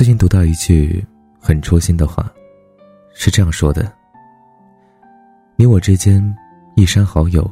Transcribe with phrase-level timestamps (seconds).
[0.00, 1.04] 最近读到一句
[1.38, 2.32] 很戳心的话，
[3.12, 3.92] 是这样说的
[5.56, 6.24] ：“你我之间，
[6.74, 7.46] 一删好友，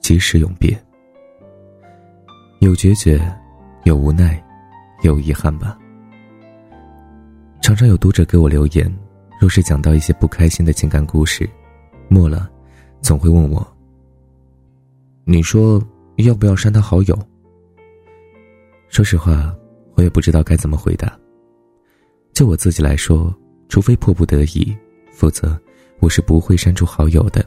[0.00, 0.76] 即使永别。
[2.58, 3.20] 有决绝，
[3.84, 4.44] 有无奈，
[5.02, 5.78] 有遗憾吧。”
[7.62, 8.92] 常常有读者给我留言，
[9.40, 11.48] 若是讲到一些不开心的情感故事，
[12.08, 12.50] 末了，
[13.00, 13.64] 总会问我
[15.22, 15.80] ：“你说
[16.16, 17.16] 要不要删他好友？”
[18.90, 19.54] 说实话，
[19.94, 21.16] 我也不知道该怎么回答。
[22.36, 23.34] 就我自己来说，
[23.66, 24.76] 除非迫不得已，
[25.10, 25.58] 否则
[26.00, 27.42] 我是不会删除好友的。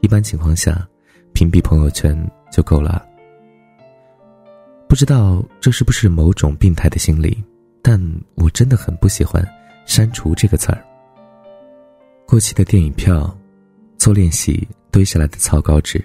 [0.00, 0.88] 一般情况下，
[1.34, 2.18] 屏蔽朋友圈
[2.50, 3.06] 就够了。
[4.88, 7.44] 不知道这是不是某种病态的心理，
[7.82, 8.00] 但
[8.34, 9.46] 我真的很不喜欢
[9.84, 10.82] “删除”这个词儿。
[12.26, 13.30] 过期的电影票，
[13.98, 16.02] 做练习堆下来的草稿纸，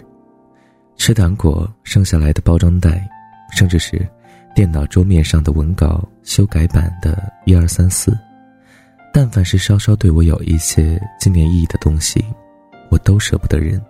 [0.97, 3.09] 吃糖果剩下来的包装袋，
[3.55, 4.05] 甚至是……
[4.59, 8.11] 电脑桌面上的文稿修改版的一二三四，
[9.13, 12.21] 但凡是稍稍对我有一些纪念意义的东西，
[12.89, 13.81] 我都舍不得扔。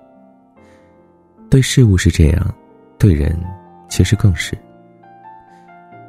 [1.49, 2.55] 对事物是这样，
[2.99, 3.35] 对人
[3.87, 4.55] 其实更是。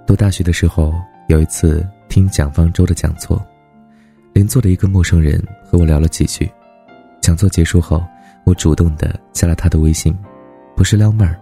[0.06, 0.92] 读大学的时候，
[1.28, 3.42] 有一次听蒋方舟的讲座，
[4.34, 6.46] 邻座的一个陌生人和我聊了几句。
[7.22, 8.04] 讲座结束后，
[8.44, 10.14] 我主动的加了他的微信，
[10.76, 11.40] 不是撩妹儿，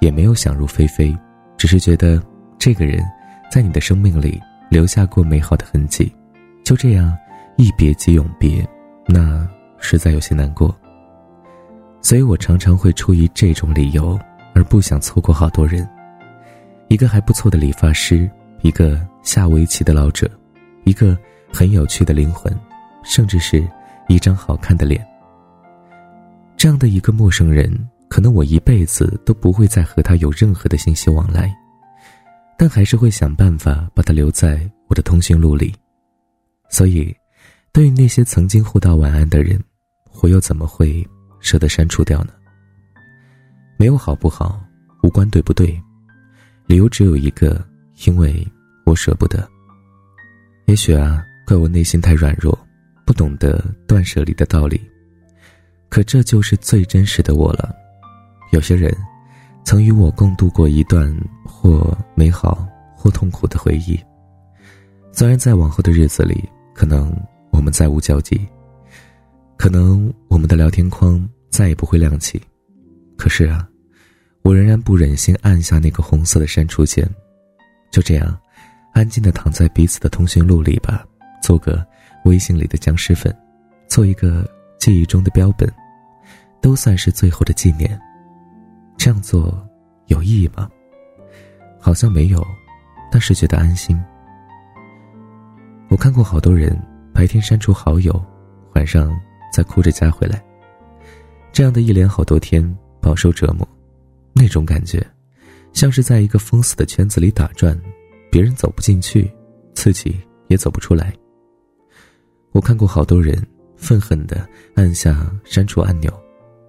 [0.00, 1.14] 也没有想入非非。
[1.58, 2.22] 只是觉得，
[2.58, 3.04] 这个人，
[3.50, 6.12] 在你的生命里留下过美好的痕迹，
[6.64, 7.16] 就这样
[7.56, 8.68] 一别即永别，
[9.06, 10.74] 那实在有些难过。
[12.00, 14.18] 所以我常常会出于这种理由
[14.54, 15.88] 而不想错过好多人，
[16.88, 18.28] 一个还不错的理发师，
[18.62, 20.30] 一个下围棋的老者，
[20.84, 21.16] 一个
[21.52, 22.54] 很有趣的灵魂，
[23.04, 23.66] 甚至是
[24.08, 25.06] 一张好看的脸。
[26.56, 27.72] 这样的一个陌生人。
[28.10, 31.54] 可能我一辈子都不会再和他有任何的信息往来，
[32.58, 35.72] 但还是会想办法把他留在我的通讯录里。
[36.68, 37.16] 所以，
[37.72, 39.62] 对于那些曾经互道晚安的人，
[40.20, 41.06] 我又怎么会
[41.38, 42.32] 舍得删除掉呢？
[43.78, 44.60] 没有好不好，
[45.04, 45.80] 无关对不对，
[46.66, 47.64] 理由只有一个，
[48.06, 48.46] 因为
[48.84, 49.48] 我舍不得。
[50.66, 52.58] 也许啊，怪我内心太软弱，
[53.06, 54.80] 不懂得断舍离的道理。
[55.88, 57.72] 可这就是最真实的我了。
[58.50, 58.94] 有些人，
[59.68, 61.14] 曾与我共度过一段
[61.44, 64.00] 或美好或痛苦的回忆。
[65.12, 66.42] 虽然在往后的日子里，
[66.72, 67.14] 可能
[67.52, 68.48] 我们再无交集，
[69.58, 72.40] 可能我们的聊天框再也不会亮起，
[73.14, 73.68] 可是啊，
[74.40, 77.06] 我仍然不忍心按下那个红色的删除键。
[77.90, 78.40] 就这样，
[78.94, 81.04] 安静的躺在彼此的通讯录里吧，
[81.42, 81.86] 做个
[82.24, 83.36] 微信里的僵尸粉，
[83.86, 84.48] 做一个
[84.78, 85.70] 记忆中的标本，
[86.62, 88.00] 都算是最后的纪念。
[88.98, 89.66] 这样做
[90.08, 90.68] 有意义吗？
[91.80, 92.44] 好像没有，
[93.10, 93.98] 但是觉得安心。
[95.88, 96.76] 我看过好多人
[97.14, 98.22] 白天删除好友，
[98.74, 99.18] 晚上
[99.52, 100.44] 再哭着加回来，
[101.52, 103.66] 这样的一连好多天饱受折磨，
[104.32, 105.06] 那种感觉，
[105.72, 107.80] 像是在一个封死的圈子里打转，
[108.32, 109.30] 别人走不进去，
[109.74, 111.14] 自己也走不出来。
[112.50, 113.40] 我看过好多人
[113.76, 116.12] 愤恨的按下删除按钮，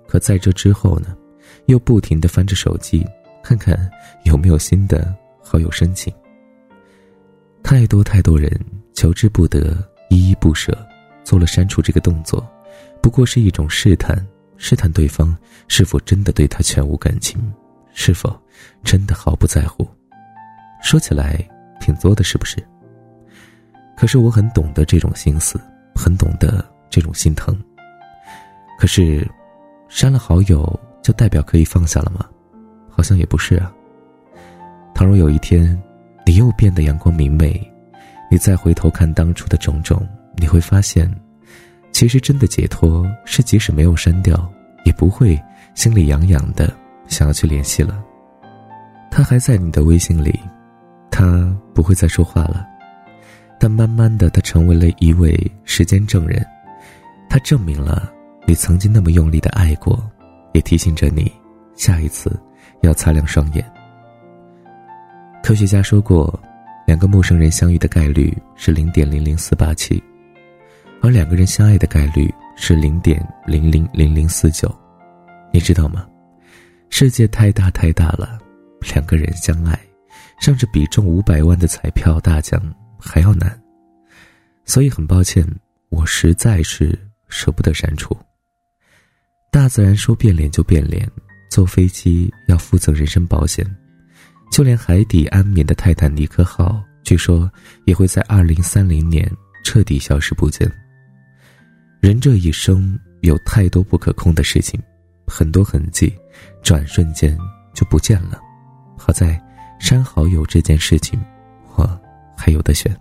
[0.08, 1.18] 可在这之后呢？
[1.70, 3.06] 又不停的翻着手机，
[3.44, 3.90] 看看
[4.24, 6.12] 有没有新的好友申请。
[7.62, 8.52] 太多太多人
[8.94, 9.78] 求之不得，
[10.10, 10.76] 依依不舍，
[11.24, 12.44] 做了删除这个动作，
[13.04, 14.18] 不过是一种试探，
[14.58, 15.38] 试探对方
[15.68, 17.40] 是否真的对他全无感情，
[17.94, 18.36] 是否
[18.84, 19.88] 真的毫不在乎。
[20.82, 21.38] 说起来
[21.80, 22.58] 挺作的，是不是？
[23.96, 25.62] 可是我很懂得这种心思，
[25.94, 27.56] 很懂得这种心疼。
[28.80, 29.30] 可是，
[29.88, 30.80] 删了好友。
[31.02, 32.26] 就代表可以放下了吗？
[32.90, 33.72] 好像也不是啊。
[34.94, 35.82] 倘若有一天，
[36.26, 37.60] 你又变得阳光明媚，
[38.30, 40.06] 你再回头看当初的种种，
[40.36, 41.10] 你会发现，
[41.92, 44.52] 其实真的解脱是即使没有删掉，
[44.86, 45.42] 也不会
[45.74, 46.74] 心里痒痒的
[47.08, 48.04] 想要去联系了。
[49.10, 50.38] 他还在你的微信里，
[51.10, 52.68] 他不会再说话了，
[53.58, 56.46] 但慢慢的，他成为了一位时间证人，
[57.30, 58.12] 他证明了
[58.46, 60.00] 你曾经那么用力的爱过。
[60.60, 61.32] 也提醒着你，
[61.74, 62.38] 下一次
[62.82, 63.66] 要擦亮双眼。
[65.42, 66.38] 科学家说过，
[66.86, 70.04] 两个陌生人相遇的概率是零点零零四八七，
[71.02, 74.70] 而两个人相爱的概率是零点零零零零四九。
[75.54, 76.06] 你知道吗？
[76.90, 78.38] 世界太大太大了，
[78.94, 79.80] 两个人相爱，
[80.42, 82.62] 甚至比中五百万的彩票大奖
[83.00, 83.58] 还要难。
[84.66, 85.48] 所以很抱歉，
[85.88, 88.14] 我实在是舍不得删除。
[89.52, 91.10] 大自然说变脸就变脸，
[91.50, 93.66] 坐飞机要负责人身保险，
[94.52, 97.52] 就连海底安眠的泰坦尼克号据说
[97.86, 99.30] 也会在二零三零年
[99.64, 100.72] 彻底消失不见。
[102.00, 104.80] 人这一生有太多不可控的事情，
[105.28, 106.14] 很多痕迹，
[106.62, 107.38] 转瞬间
[107.74, 108.40] 就不见了。
[108.98, 109.42] 好在
[109.80, 111.20] 删好友这件事情，
[111.76, 112.00] 我
[112.38, 112.96] 还有的选。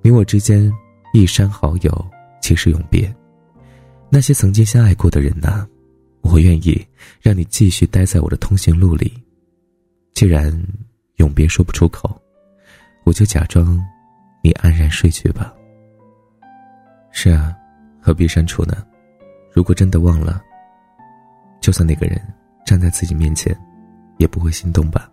[0.00, 0.72] 你我之间
[1.12, 2.10] 一删好友，
[2.40, 3.12] 即是永别。
[4.14, 5.66] 那些曾经相爱过的人呐，
[6.20, 6.86] 我愿意
[7.20, 9.12] 让你继续待在我的通讯录里。
[10.12, 10.56] 既然
[11.16, 12.22] 永别说不出口，
[13.02, 13.84] 我就假装
[14.40, 15.52] 你安然睡去吧。
[17.10, 17.52] 是啊，
[18.00, 18.86] 何必删除呢？
[19.52, 20.40] 如果真的忘了，
[21.60, 22.16] 就算那个人
[22.64, 23.52] 站在自己面前，
[24.18, 25.10] 也不会心动吧。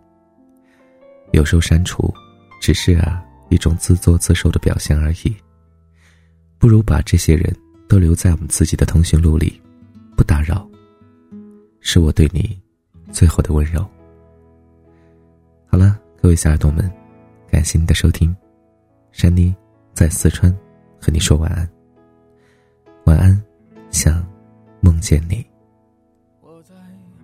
[1.32, 2.14] 有时候删除，
[2.60, 5.36] 只是啊一种自作自受的表现而已。
[6.56, 7.52] 不如把这些人。
[7.88, 9.60] 都留在我们自己的通讯录里，
[10.16, 10.66] 不打扰，
[11.80, 12.58] 是我对你
[13.10, 13.86] 最后的温柔。
[15.66, 16.90] 好了，各位小耳朵们，
[17.50, 18.34] 感谢您的收听，
[19.10, 19.54] 珊妮
[19.92, 20.50] 在四川
[21.00, 21.68] 和你说晚安，
[23.04, 23.42] 晚安，
[23.90, 24.24] 想
[24.80, 25.44] 梦见你。
[26.40, 26.74] 我在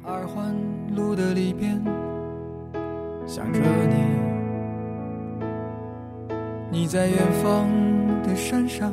[0.02, 0.54] 二环
[0.94, 1.82] 路的里边
[3.26, 3.60] 想着
[6.70, 7.68] 你，你在远方
[8.22, 8.92] 的山上。